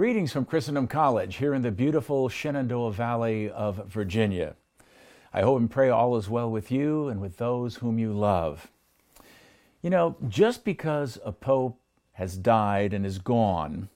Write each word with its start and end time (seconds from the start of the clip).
Greetings 0.00 0.32
from 0.32 0.46
Christendom 0.46 0.86
College 0.86 1.36
here 1.36 1.52
in 1.52 1.60
the 1.60 1.70
beautiful 1.70 2.30
Shenandoah 2.30 2.90
Valley 2.90 3.50
of 3.50 3.86
Virginia. 3.86 4.56
I 5.30 5.42
hope 5.42 5.58
and 5.58 5.70
pray 5.70 5.90
all 5.90 6.16
is 6.16 6.26
well 6.26 6.50
with 6.50 6.72
you 6.72 7.08
and 7.08 7.20
with 7.20 7.36
those 7.36 7.76
whom 7.76 7.98
you 7.98 8.14
love. 8.14 8.70
You 9.82 9.90
know, 9.90 10.16
just 10.26 10.64
because 10.64 11.18
a 11.22 11.32
pope 11.32 11.78
has 12.12 12.38
died 12.38 12.94
and 12.94 13.04
is 13.04 13.18
gone, 13.18 13.90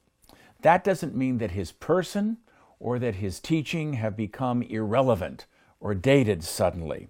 that 0.61 0.85
doesn't 0.85 1.17
mean 1.17 1.39
that 1.39 1.53
his 1.53 1.73
person 1.73 2.37
or 2.79 2.99
that 2.99 3.15
his 3.15 3.41
teaching 3.41 3.95
have 3.95 4.15
become 4.15 4.61
irrelevant 4.61 5.47
or 5.81 5.95
dated 5.95 6.45
suddenly, 6.45 7.09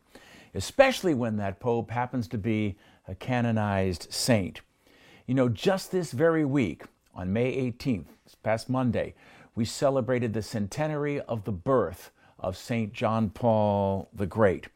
especially 0.55 1.15
when 1.15 1.37
that 1.39 1.59
pope 1.59 1.91
happens 1.91 2.29
to 2.29 2.39
be 2.39 2.77
a 3.09 3.17
canonized 3.17 4.07
saint. 4.13 4.61
You 5.27 5.35
know, 5.35 5.49
just 5.49 5.91
this 5.91 6.13
very 6.13 6.45
week, 6.45 6.85
on 7.15 7.33
May 7.33 7.57
18th, 7.71 8.07
this 8.25 8.35
past 8.43 8.69
Monday, 8.69 9.15
we 9.55 9.65
celebrated 9.65 10.33
the 10.33 10.43
centenary 10.43 11.21
of 11.21 11.45
the 11.45 11.53
birth 11.53 12.11
of 12.39 12.57
St. 12.57 12.93
John 12.93 13.31
Paul 13.31 14.09
the 14.13 14.27
Great. 14.27 14.69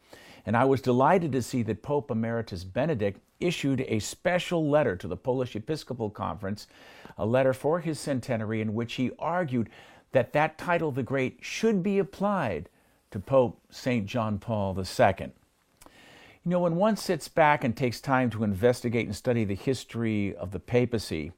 And 0.46 0.56
I 0.56 0.64
was 0.64 0.80
delighted 0.80 1.32
to 1.32 1.42
see 1.42 1.62
that 1.64 1.82
Pope 1.82 2.10
Emeritus 2.10 2.64
Benedict 2.64 3.20
issued 3.40 3.82
a 3.82 3.98
special 3.98 4.68
letter 4.68 4.96
to 4.96 5.08
the 5.08 5.16
Polish 5.16 5.54
Episcopal 5.54 6.10
Conference, 6.10 6.66
a 7.16 7.26
letter 7.26 7.52
for 7.52 7.80
his 7.80 7.98
centenary 7.98 8.60
in 8.60 8.74
which 8.74 8.94
he 8.94 9.10
argued 9.18 9.68
that 10.12 10.32
that 10.32 10.56
title, 10.56 10.90
the 10.90 11.02
Great, 11.02 11.38
should 11.40 11.82
be 11.82 11.98
applied 11.98 12.68
to 13.10 13.18
Pope 13.18 13.60
St. 13.70 14.06
John 14.06 14.38
Paul 14.38 14.78
II. 14.78 15.32
You 16.44 16.50
know, 16.52 16.60
when 16.60 16.76
one 16.76 16.96
sits 16.96 17.28
back 17.28 17.64
and 17.64 17.76
takes 17.76 18.00
time 18.00 18.30
to 18.30 18.44
investigate 18.44 19.06
and 19.06 19.14
study 19.14 19.44
the 19.44 19.54
history 19.54 20.34
of 20.34 20.50
the 20.50 20.60
papacy, 20.60 21.32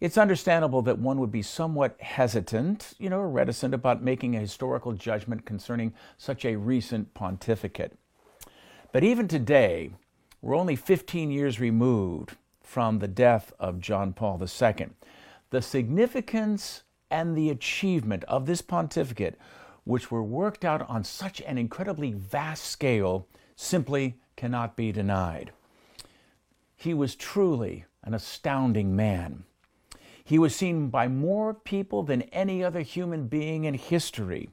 it's 0.00 0.18
understandable 0.18 0.82
that 0.82 0.98
one 0.98 1.18
would 1.20 1.32
be 1.32 1.42
somewhat 1.42 2.00
hesitant, 2.00 2.94
you 2.98 3.08
know, 3.08 3.20
reticent 3.20 3.74
about 3.74 4.02
making 4.02 4.36
a 4.36 4.40
historical 4.40 4.92
judgment 4.92 5.46
concerning 5.46 5.94
such 6.18 6.44
a 6.44 6.56
recent 6.56 7.14
pontificate. 7.14 7.96
But 8.92 9.04
even 9.04 9.28
today, 9.28 9.90
we're 10.42 10.56
only 10.56 10.76
15 10.76 11.30
years 11.30 11.60
removed 11.60 12.36
from 12.62 12.98
the 12.98 13.08
death 13.08 13.52
of 13.58 13.80
John 13.80 14.12
Paul 14.12 14.40
II. 14.42 14.88
The 15.50 15.62
significance 15.62 16.82
and 17.10 17.36
the 17.36 17.50
achievement 17.50 18.24
of 18.24 18.46
this 18.46 18.62
pontificate, 18.62 19.38
which 19.84 20.10
were 20.10 20.22
worked 20.22 20.64
out 20.64 20.88
on 20.88 21.04
such 21.04 21.40
an 21.42 21.58
incredibly 21.58 22.12
vast 22.12 22.64
scale, 22.64 23.28
simply 23.54 24.16
cannot 24.36 24.76
be 24.76 24.92
denied. 24.92 25.52
He 26.76 26.92
was 26.92 27.14
truly 27.14 27.86
an 28.02 28.12
astounding 28.12 28.94
man. 28.94 29.44
He 30.26 30.40
was 30.40 30.56
seen 30.56 30.88
by 30.88 31.06
more 31.06 31.54
people 31.54 32.02
than 32.02 32.22
any 32.22 32.64
other 32.64 32.80
human 32.80 33.28
being 33.28 33.62
in 33.62 33.74
history. 33.74 34.50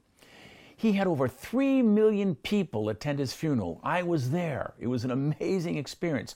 He 0.78 0.92
had 0.92 1.08
over 1.08 1.28
3 1.28 1.82
million 1.82 2.36
people 2.36 2.90
attend 2.90 3.18
his 3.18 3.34
funeral. 3.34 3.82
I 3.84 4.04
was 4.04 4.30
there. 4.30 4.76
It 4.80 4.86
was 4.86 5.04
an 5.04 5.10
amazing 5.10 5.78
experience. 5.78 6.36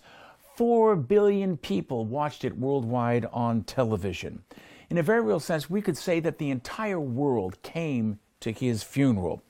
4 0.56 0.96
billion 0.96 1.56
people 1.56 2.08
watched 2.08 2.46
it 2.46 2.58
worldwide 2.58 3.28
on 3.32 3.62
television. 3.64 4.42
In 4.90 4.98
a 4.98 5.04
very 5.04 5.22
real 5.22 5.40
sense, 5.40 5.70
we 5.70 5.84
could 5.84 5.98
say 5.98 6.20
that 6.20 6.40
the 6.40 6.50
entire 6.50 7.00
world 7.00 7.62
came 7.62 8.18
to 8.40 8.52
his 8.52 8.82
funeral. 8.82 9.44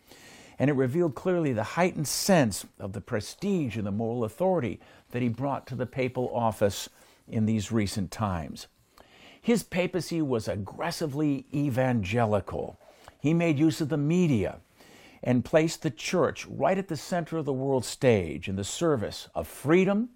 And 0.60 0.70
it 0.70 0.74
revealed 0.74 1.16
clearly 1.16 1.54
the 1.54 1.64
heightened 1.64 2.10
sense 2.10 2.66
of 2.78 2.92
the 2.92 3.00
prestige 3.00 3.78
and 3.78 3.88
the 3.88 3.92
moral 3.92 4.26
authority 4.26 4.82
that 5.12 5.22
he 5.22 5.30
brought 5.30 5.66
to 5.68 5.76
the 5.76 5.86
papal 5.86 6.30
office 6.36 6.90
in 7.26 7.46
these 7.46 7.72
recent 7.72 8.12
times. 8.12 8.68
His 9.48 9.64
papacy 9.64 10.22
was 10.22 10.50
aggressively 10.50 11.46
evangelical. 11.54 12.78
He 13.18 13.34
made 13.34 13.58
use 13.58 13.80
of 13.80 13.88
the 13.88 13.96
media 13.96 14.58
and 15.24 15.46
placed 15.46 15.84
the 15.84 15.90
church 15.90 16.46
right 16.48 16.78
at 16.78 16.90
the 16.90 16.98
center 16.98 17.38
of 17.38 17.46
the 17.46 17.54
world 17.54 17.86
stage 17.86 18.50
in 18.50 18.58
the 18.58 18.66
service 18.66 19.30
of 19.34 19.48
freedom 19.48 20.10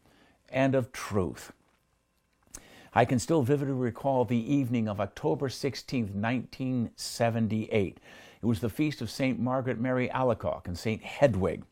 and 0.49 0.75
of 0.75 0.91
truth. 0.91 1.53
I 2.93 3.05
can 3.05 3.19
still 3.19 3.41
vividly 3.41 3.73
recall 3.73 4.25
the 4.25 4.53
evening 4.53 4.89
of 4.89 4.99
October 4.99 5.47
16, 5.47 6.07
1978. 6.07 7.99
It 8.41 8.45
was 8.45 8.59
the 8.59 8.69
feast 8.69 8.99
of 9.01 9.09
St. 9.09 9.39
Margaret 9.39 9.79
Mary 9.79 10.09
Alacoque 10.09 10.67
and 10.67 10.77
St. 10.77 11.01
Hedwig 11.01 11.63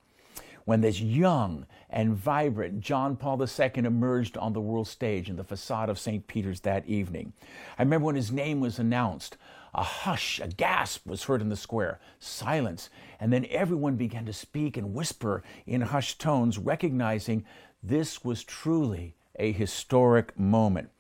when 0.70 0.82
this 0.82 1.02
young 1.02 1.66
and 1.90 2.14
vibrant 2.14 2.80
John 2.80 3.16
Paul 3.16 3.42
II 3.42 3.72
emerged 3.78 4.38
on 4.38 4.54
the 4.54 4.62
world 4.62 4.88
stage 4.88 5.28
in 5.28 5.36
the 5.36 5.44
facade 5.44 5.90
of 5.90 5.98
St. 5.98 6.28
Peter's 6.28 6.60
that 6.60 6.86
evening. 6.86 7.34
I 7.80 7.82
remember 7.82 8.06
when 8.06 8.16
his 8.16 8.32
name 8.32 8.60
was 8.60 8.78
announced, 8.78 9.36
a 9.74 9.82
hush, 9.82 10.40
a 10.40 10.48
gasp 10.48 11.08
was 11.08 11.24
heard 11.24 11.42
in 11.42 11.50
the 11.50 11.56
square, 11.56 12.00
silence, 12.20 12.92
and 13.20 13.34
then 13.34 13.48
everyone 13.50 13.96
began 13.96 14.28
to 14.28 14.32
speak 14.32 14.78
and 14.78 14.94
whisper 14.94 15.42
in 15.66 15.82
hushed 15.82 16.22
tones, 16.22 16.60
recognizing 16.60 17.46
this 17.82 18.24
was 18.24 18.44
truly 18.44 19.16
a 19.40 19.52
historic 19.52 20.38
moment. 20.38 20.92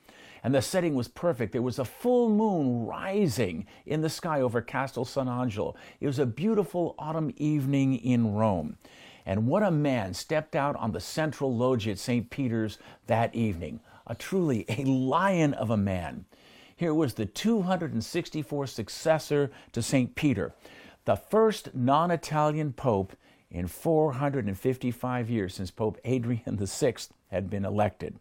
And 0.41 0.55
the 0.55 0.63
setting 0.63 0.95
was 0.95 1.07
perfect. 1.07 1.51
There 1.51 1.61
was 1.61 1.77
a 1.77 1.85
full 1.85 2.31
moon 2.31 2.87
rising 2.87 3.67
in 3.85 4.01
the 4.01 4.09
sky 4.09 4.41
over 4.41 4.63
Castel 4.63 5.05
Sant'Angelo. 5.05 5.75
It 5.99 6.07
was 6.07 6.17
a 6.17 6.25
beautiful 6.25 6.95
autumn 6.97 7.31
evening 7.37 7.97
in 7.97 8.33
Rome. 8.33 8.77
And 9.29 9.45
what 9.45 9.61
a 9.61 9.69
man 9.69 10.15
stepped 10.15 10.55
out 10.55 10.75
on 10.77 10.91
the 10.91 10.99
central 10.99 11.55
loggia 11.55 11.91
at 11.91 11.99
St. 11.99 12.31
Peter's 12.31 12.79
that 13.05 13.35
evening. 13.35 13.79
A 14.07 14.15
truly 14.15 14.65
a 14.67 14.83
lion 14.85 15.53
of 15.53 15.69
a 15.69 15.77
man. 15.77 16.25
Here 16.75 16.95
was 16.95 17.13
the 17.13 17.27
264th 17.27 18.69
successor 18.69 19.51
to 19.73 19.83
St. 19.83 20.15
Peter, 20.15 20.51
the 21.05 21.15
first 21.15 21.75
non 21.75 22.09
Italian 22.09 22.73
pope 22.73 23.15
in 23.51 23.67
455 23.67 25.29
years 25.29 25.53
since 25.53 25.69
Pope 25.69 25.99
Adrian 26.05 26.57
VI 26.57 26.95
had 27.29 27.51
been 27.51 27.65
elected. 27.65 28.15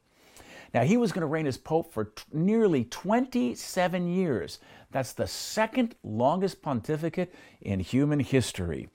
Now, 0.75 0.85
he 0.85 0.99
was 0.99 1.13
going 1.13 1.23
to 1.23 1.27
reign 1.27 1.47
as 1.47 1.57
Pope 1.57 1.91
for 1.91 2.05
t- 2.05 2.25
nearly 2.35 2.85
27 2.85 4.09
years. 4.09 4.59
That's 4.91 5.15
the 5.15 5.27
second 5.27 5.95
longest 6.03 6.61
pontificate 6.61 7.35
in 7.63 7.81
human 7.81 8.21
history. 8.21 8.91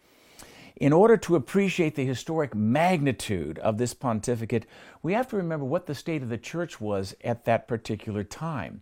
In 0.77 0.91
order 0.91 1.17
to 1.17 1.35
appreciate 1.35 1.95
the 1.95 2.05
historic 2.05 2.55
magnitude 2.55 3.59
of 3.59 3.77
this 3.77 3.93
pontificate, 3.93 4.65
we 5.03 5.13
have 5.13 5.27
to 5.29 5.37
remember 5.37 5.65
what 5.65 5.85
the 5.85 5.93
state 5.93 6.23
of 6.23 6.29
the 6.29 6.37
church 6.37 6.81
was 6.81 7.15
at 7.23 7.45
that 7.45 7.67
particular 7.67 8.23
time. 8.23 8.81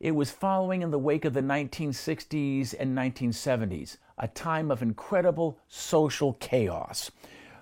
It 0.00 0.12
was 0.12 0.30
following 0.30 0.80
in 0.80 0.90
the 0.90 0.98
wake 0.98 1.24
of 1.26 1.34
the 1.34 1.42
1960s 1.42 2.74
and 2.78 2.96
1970s, 2.96 3.98
a 4.16 4.28
time 4.28 4.70
of 4.70 4.80
incredible 4.80 5.58
social 5.68 6.34
chaos, 6.34 7.10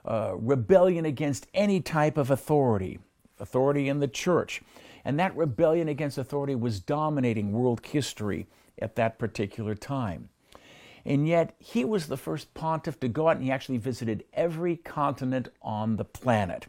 uh, 0.04 0.34
rebellion 0.36 1.04
against 1.04 1.48
any 1.52 1.80
type 1.80 2.16
of 2.16 2.30
authority, 2.30 3.00
authority 3.40 3.88
in 3.88 3.98
the 3.98 4.08
church. 4.08 4.62
And 5.04 5.18
that 5.18 5.36
rebellion 5.36 5.88
against 5.88 6.18
authority 6.18 6.54
was 6.54 6.78
dominating 6.78 7.52
world 7.52 7.84
history 7.84 8.46
at 8.78 8.96
that 8.96 9.18
particular 9.18 9.74
time. 9.74 10.28
And 11.06 11.28
yet, 11.28 11.54
he 11.58 11.84
was 11.84 12.08
the 12.08 12.16
first 12.16 12.52
pontiff 12.52 12.98
to 12.98 13.08
go 13.08 13.28
out 13.28 13.36
and 13.36 13.44
he 13.44 13.52
actually 13.52 13.78
visited 13.78 14.24
every 14.34 14.76
continent 14.76 15.48
on 15.62 15.96
the 15.96 16.04
planet. 16.04 16.66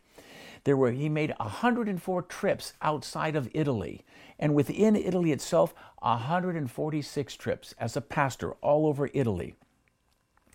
There 0.64 0.78
were, 0.78 0.92
he 0.92 1.10
made 1.10 1.34
104 1.40 2.22
trips 2.24 2.74
outside 2.82 3.36
of 3.36 3.50
Italy, 3.54 4.06
and 4.38 4.54
within 4.54 4.96
Italy 4.96 5.32
itself, 5.32 5.74
146 6.02 7.36
trips 7.36 7.74
as 7.80 7.98
a 7.98 8.02
pastor 8.02 8.52
all 8.62 8.86
over 8.86 9.10
Italy. 9.14 9.56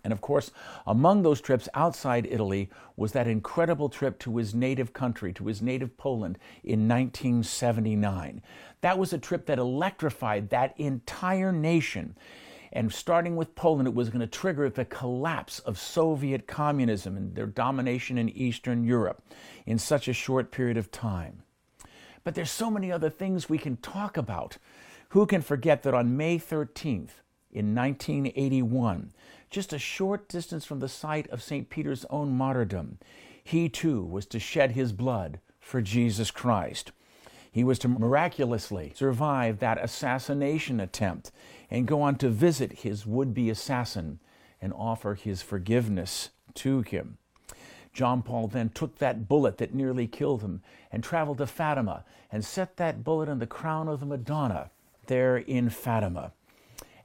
And 0.03 0.13
of 0.13 0.21
course, 0.21 0.51
among 0.87 1.23
those 1.23 1.41
trips 1.41 1.67
outside 1.73 2.27
Italy 2.29 2.69
was 2.95 3.11
that 3.13 3.27
incredible 3.27 3.89
trip 3.89 4.17
to 4.19 4.37
his 4.37 4.53
native 4.53 4.93
country, 4.93 5.33
to 5.33 5.47
his 5.47 5.61
native 5.61 5.97
Poland 5.97 6.37
in 6.63 6.87
1979. 6.87 8.41
That 8.81 8.97
was 8.97 9.11
a 9.11 9.17
trip 9.17 9.45
that 9.47 9.59
electrified 9.59 10.49
that 10.49 10.73
entire 10.77 11.51
nation. 11.51 12.15
And 12.75 12.91
starting 12.91 13.35
with 13.35 13.53
Poland, 13.53 13.87
it 13.87 13.93
was 13.93 14.09
going 14.09 14.21
to 14.21 14.27
trigger 14.27 14.67
the 14.67 14.83
collapse 14.83 15.59
of 15.59 15.77
Soviet 15.77 16.47
communism 16.47 17.15
and 17.15 17.35
their 17.35 17.45
domination 17.45 18.17
in 18.17 18.29
Eastern 18.29 18.83
Europe 18.83 19.23
in 19.67 19.77
such 19.77 20.07
a 20.07 20.13
short 20.13 20.51
period 20.51 20.75
of 20.75 20.91
time. 20.91 21.43
But 22.23 22.33
there's 22.33 22.49
so 22.49 22.71
many 22.71 22.91
other 22.91 23.11
things 23.11 23.47
we 23.47 23.59
can 23.59 23.77
talk 23.77 24.17
about. 24.17 24.57
Who 25.09 25.27
can 25.27 25.43
forget 25.43 25.83
that 25.83 25.93
on 25.93 26.17
May 26.17 26.39
13th, 26.39 27.21
in 27.51 27.75
1981, 27.75 29.13
just 29.51 29.71
a 29.71 29.77
short 29.77 30.27
distance 30.27 30.65
from 30.65 30.79
the 30.79 30.89
site 30.89 31.29
of 31.29 31.43
St. 31.43 31.69
Peter's 31.69 32.05
own 32.09 32.35
martyrdom, 32.35 32.97
he 33.43 33.69
too 33.69 34.03
was 34.03 34.25
to 34.27 34.39
shed 34.39 34.71
his 34.71 34.91
blood 34.91 35.39
for 35.59 35.79
Jesus 35.79 36.31
Christ. 36.31 36.91
He 37.53 37.63
was 37.63 37.77
to 37.79 37.87
miraculously 37.87 38.93
survive 38.95 39.59
that 39.59 39.77
assassination 39.77 40.79
attempt 40.79 41.31
and 41.69 41.87
go 41.87 42.01
on 42.01 42.15
to 42.15 42.29
visit 42.29 42.79
his 42.79 43.05
would 43.05 43.31
be 43.35 43.51
assassin 43.51 44.19
and 44.59 44.73
offer 44.73 45.13
his 45.13 45.43
forgiveness 45.43 46.31
to 46.55 46.81
him. 46.81 47.19
John 47.93 48.23
Paul 48.23 48.47
then 48.47 48.69
took 48.69 48.97
that 48.97 49.27
bullet 49.29 49.59
that 49.59 49.75
nearly 49.75 50.07
killed 50.07 50.41
him 50.41 50.63
and 50.91 51.03
traveled 51.03 51.37
to 51.37 51.45
Fatima 51.45 52.03
and 52.31 52.43
set 52.43 52.77
that 52.77 53.03
bullet 53.03 53.29
in 53.29 53.37
the 53.37 53.45
crown 53.45 53.87
of 53.87 53.99
the 53.99 54.07
Madonna 54.07 54.71
there 55.05 55.37
in 55.37 55.69
Fatima. 55.69 56.33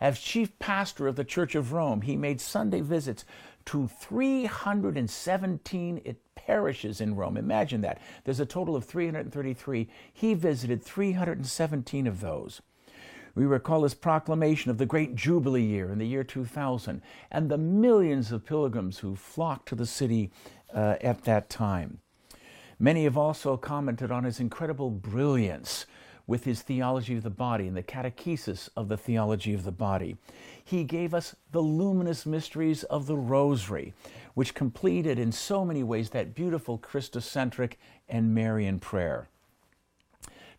As 0.00 0.20
chief 0.20 0.56
pastor 0.58 1.08
of 1.08 1.16
the 1.16 1.24
Church 1.24 1.54
of 1.54 1.72
Rome, 1.72 2.02
he 2.02 2.16
made 2.16 2.40
Sunday 2.40 2.80
visits 2.80 3.24
to 3.66 3.88
317 3.88 6.16
parishes 6.34 7.00
in 7.00 7.16
Rome. 7.16 7.36
Imagine 7.36 7.80
that. 7.82 8.00
There's 8.24 8.40
a 8.40 8.46
total 8.46 8.76
of 8.76 8.84
333. 8.84 9.88
He 10.12 10.34
visited 10.34 10.82
317 10.82 12.06
of 12.06 12.20
those. 12.20 12.62
We 13.34 13.44
recall 13.44 13.82
his 13.82 13.94
proclamation 13.94 14.70
of 14.70 14.78
the 14.78 14.86
great 14.86 15.14
Jubilee 15.14 15.62
year 15.62 15.92
in 15.92 15.98
the 15.98 16.06
year 16.06 16.24
2000 16.24 17.02
and 17.30 17.48
the 17.48 17.58
millions 17.58 18.32
of 18.32 18.44
pilgrims 18.44 18.98
who 18.98 19.14
flocked 19.14 19.68
to 19.68 19.74
the 19.74 19.86
city 19.86 20.30
uh, 20.74 20.96
at 21.00 21.24
that 21.24 21.50
time. 21.50 21.98
Many 22.80 23.04
have 23.04 23.16
also 23.16 23.56
commented 23.56 24.10
on 24.10 24.24
his 24.24 24.40
incredible 24.40 24.90
brilliance 24.90 25.86
with 26.28 26.44
his 26.44 26.62
theology 26.62 27.16
of 27.16 27.25
the 27.25 27.30
body 27.30 27.66
and 27.66 27.76
the 27.76 27.82
catechesis 27.82 28.69
of 28.76 28.88
the 28.88 28.96
theology 28.96 29.54
of 29.54 29.64
the 29.64 29.72
body. 29.72 30.16
He 30.62 30.84
gave 30.84 31.14
us 31.14 31.34
the 31.50 31.62
luminous 31.62 32.26
mysteries 32.26 32.84
of 32.84 33.06
the 33.06 33.16
Rosary, 33.16 33.94
which 34.34 34.54
completed 34.54 35.19
in 35.19 35.32
so 35.32 35.64
many 35.64 35.82
ways 35.82 36.10
that 36.10 36.34
beautiful 36.34 36.78
Christocentric 36.78 37.72
and 38.08 38.34
Marian 38.34 38.78
prayer. 38.78 39.28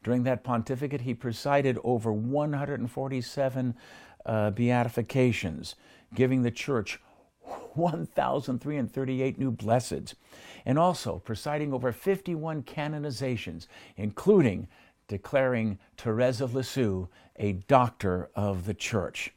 During 0.03 0.23
that 0.23 0.43
pontificate, 0.43 1.01
he 1.01 1.13
presided 1.13 1.77
over 1.83 2.11
147 2.11 3.75
uh, 4.25 4.51
beatifications, 4.51 5.75
giving 6.15 6.41
the 6.41 6.51
church 6.51 6.99
1,338 7.73 9.37
new 9.37 9.51
blesseds, 9.51 10.15
and 10.65 10.79
also 10.79 11.19
presiding 11.19 11.73
over 11.73 11.91
51 11.91 12.63
canonizations, 12.63 13.67
including 13.97 14.67
declaring 15.09 15.77
Therese 15.97 16.39
of 16.39 16.55
Lisieux 16.55 17.09
a 17.35 17.53
doctor 17.53 18.29
of 18.35 18.65
the 18.65 18.73
church. 18.73 19.33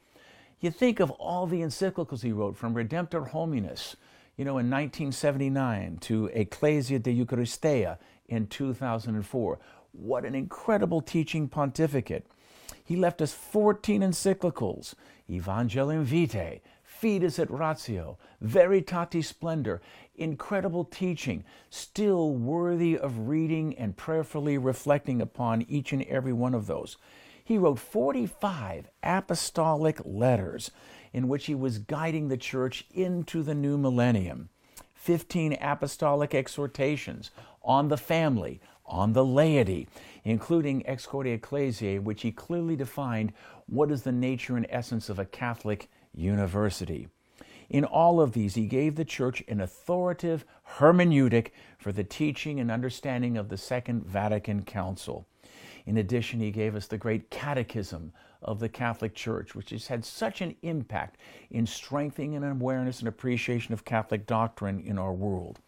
You 0.61 0.71
think 0.71 1.01
of 1.01 1.11
all 1.11 1.45
the 1.45 1.59
encyclicals 1.59 2.23
he 2.23 2.31
wrote 2.31 2.55
from 2.55 2.73
Redemptor 2.73 3.31
Hominis, 3.31 3.95
you 4.37 4.45
know, 4.45 4.57
in 4.57 4.69
1979 4.69 5.97
to 6.01 6.27
Ecclesia 6.27 6.99
de 6.99 7.13
Eucharistia 7.13 7.97
in 8.29 8.47
2004. 8.47 9.59
What 9.91 10.23
an 10.23 10.35
incredible 10.35 11.01
teaching 11.01 11.49
pontificate. 11.49 12.25
He 12.85 12.95
left 12.95 13.21
us 13.21 13.33
14 13.33 14.01
encyclicals 14.01 14.93
Evangelium 15.29 16.03
Vitae, 16.03 16.61
Fides 17.03 17.37
et 17.37 17.51
Ratio, 17.51 18.17
Veritatis 18.41 19.25
Splendor, 19.25 19.81
incredible 20.15 20.85
teaching, 20.85 21.43
still 21.69 22.31
worthy 22.31 22.97
of 22.97 23.27
reading 23.27 23.77
and 23.77 23.97
prayerfully 23.97 24.57
reflecting 24.57 25.21
upon 25.21 25.63
each 25.63 25.91
and 25.91 26.03
every 26.03 26.31
one 26.31 26.53
of 26.53 26.65
those. 26.65 26.95
He 27.43 27.57
wrote 27.57 27.77
45 27.77 28.87
apostolic 29.03 29.99
letters 30.05 30.71
in 31.11 31.27
which 31.27 31.47
he 31.47 31.55
was 31.55 31.79
guiding 31.79 32.29
the 32.29 32.37
church 32.37 32.85
into 32.93 33.43
the 33.43 33.53
new 33.53 33.77
millennium, 33.77 34.47
15 34.93 35.57
apostolic 35.59 36.33
exhortations 36.33 37.31
on 37.63 37.89
the 37.89 37.97
family, 37.97 38.61
on 38.85 39.11
the 39.11 39.25
laity, 39.25 39.89
including 40.23 40.87
Ex 40.87 41.05
Corde 41.05 41.27
Ecclesiae, 41.27 41.99
which 41.99 42.21
he 42.21 42.31
clearly 42.31 42.77
defined 42.77 43.33
what 43.65 43.91
is 43.91 44.03
the 44.03 44.13
nature 44.13 44.55
and 44.55 44.65
essence 44.69 45.09
of 45.09 45.19
a 45.19 45.25
Catholic 45.25 45.89
university. 46.13 47.07
In 47.69 47.85
all 47.85 48.21
of 48.21 48.33
these, 48.33 48.55
he 48.55 48.67
gave 48.67 48.95
the 48.95 49.05
church 49.05 49.43
an 49.47 49.61
authoritative 49.61 50.45
hermeneutic 50.77 51.51
for 51.77 51.91
the 51.91 52.03
teaching 52.03 52.59
and 52.59 52.69
understanding 52.69 53.37
of 53.37 53.49
the 53.49 53.57
Second 53.57 54.05
Vatican 54.05 54.63
Council. 54.63 55.25
In 55.85 55.97
addition, 55.97 56.39
he 56.39 56.51
gave 56.51 56.75
us 56.75 56.87
the 56.87 56.97
great 56.97 57.29
catechism 57.29 58.13
of 58.41 58.59
the 58.59 58.69
Catholic 58.69 59.15
Church, 59.15 59.55
which 59.55 59.71
has 59.71 59.87
had 59.87 60.05
such 60.05 60.41
an 60.41 60.55
impact 60.61 61.17
in 61.49 61.65
strengthening 61.65 62.35
an 62.35 62.43
awareness 62.43 62.99
and 62.99 63.07
appreciation 63.07 63.73
of 63.73 63.85
Catholic 63.85 64.25
doctrine 64.25 64.79
in 64.79 64.97
our 64.97 65.13
world. 65.13 65.59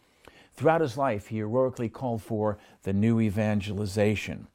Throughout 0.54 0.82
his 0.82 0.98
life, 0.98 1.28
he 1.28 1.38
heroically 1.38 1.90
called 1.90 2.22
for 2.22 2.58
the 2.84 2.94
new 2.94 3.20
evangelization. 3.20 4.48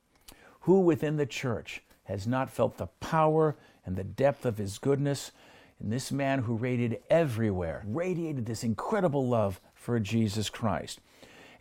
Who 0.61 0.81
within 0.81 1.17
the 1.17 1.27
church 1.27 1.83
has 2.05 2.27
not 2.27 2.51
felt 2.51 2.77
the 2.77 2.89
power 3.01 3.57
and 3.85 3.97
the 3.97 4.05
depth 4.05 4.47
of 4.47 4.59
his 4.59 4.79
goodness? 4.79 5.33
And 5.81 5.91
this 5.91 6.13
man 6.13 6.41
who 6.41 6.57
radiated 6.57 7.01
everywhere, 7.09 7.83
radiated 7.87 8.47
this 8.47 8.63
incredible 8.63 9.27
love 9.27 9.61
for 9.75 9.99
Jesus 9.99 10.51
Christ. 10.51 11.01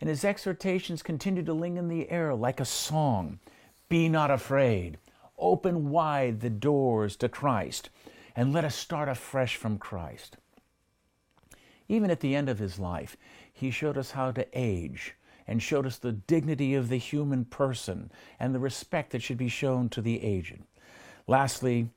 And 0.00 0.08
his 0.08 0.24
exhortations 0.24 1.02
continue 1.02 1.42
to 1.42 1.54
ling 1.54 1.78
in 1.78 1.88
the 1.88 2.10
air 2.10 2.34
like 2.34 2.60
a 2.60 2.64
song 2.64 3.40
Be 3.88 4.08
not 4.08 4.30
afraid. 4.30 4.98
Open 5.38 5.88
wide 5.88 6.40
the 6.40 6.50
doors 6.50 7.16
to 7.16 7.28
Christ, 7.28 7.88
and 8.36 8.52
let 8.52 8.64
us 8.64 8.74
start 8.74 9.08
afresh 9.08 9.56
from 9.56 9.78
Christ. 9.78 10.36
Even 11.88 12.10
at 12.10 12.20
the 12.20 12.36
end 12.36 12.48
of 12.50 12.58
his 12.58 12.78
life, 12.78 13.16
he 13.52 13.70
showed 13.70 13.96
us 13.96 14.12
how 14.12 14.30
to 14.32 14.46
age 14.52 15.16
and 15.46 15.62
showed 15.62 15.86
us 15.86 15.96
the 15.96 16.12
dignity 16.12 16.74
of 16.74 16.88
the 16.88 16.98
human 16.98 17.44
person 17.44 18.12
and 18.38 18.54
the 18.54 18.60
respect 18.60 19.10
that 19.10 19.22
should 19.22 19.38
be 19.38 19.48
shown 19.48 19.88
to 19.88 20.00
the 20.00 20.22
aged. 20.22 20.62
Lastly, 21.26 21.88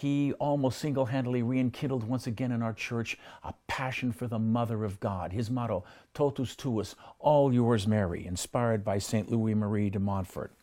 he 0.00 0.32
almost 0.34 0.78
single 0.78 1.04
handedly 1.04 1.42
rekindled 1.42 2.04
once 2.04 2.26
again 2.26 2.52
in 2.52 2.62
our 2.62 2.72
church 2.72 3.18
a 3.44 3.52
passion 3.66 4.12
for 4.12 4.26
the 4.26 4.38
Mother 4.38 4.82
of 4.82 4.98
God. 4.98 5.30
His 5.30 5.50
motto, 5.50 5.84
Totus 6.14 6.56
Tuus, 6.56 6.94
all 7.18 7.52
yours, 7.52 7.86
Mary, 7.86 8.24
inspired 8.24 8.82
by 8.82 8.96
St. 8.96 9.30
Louis 9.30 9.54
Marie 9.54 9.90
de 9.90 9.98
Montfort. 9.98 10.54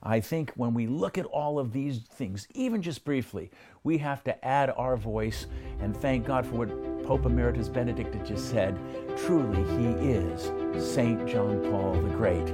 I 0.00 0.20
think 0.20 0.52
when 0.54 0.74
we 0.74 0.86
look 0.86 1.18
at 1.18 1.26
all 1.26 1.58
of 1.58 1.72
these 1.72 2.02
things, 2.02 2.46
even 2.54 2.80
just 2.80 3.04
briefly, 3.04 3.50
we 3.82 3.98
have 3.98 4.22
to 4.24 4.44
add 4.44 4.70
our 4.76 4.96
voice 4.96 5.46
and 5.80 5.96
thank 5.96 6.24
God 6.24 6.46
for 6.46 6.64
what 6.64 7.04
Pope 7.04 7.26
Emeritus 7.26 7.68
Benedict 7.68 8.24
just 8.24 8.48
said. 8.48 8.78
Truly, 9.16 9.64
he 9.76 9.88
is 10.08 10.52
St. 10.94 11.26
John 11.26 11.68
Paul 11.68 11.94
the 11.94 12.10
Great. 12.10 12.46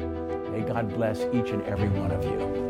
May 0.50 0.62
God 0.62 0.88
bless 0.88 1.20
each 1.34 1.50
and 1.50 1.60
every 1.64 1.90
one 1.90 2.12
of 2.12 2.24
you. 2.24 2.64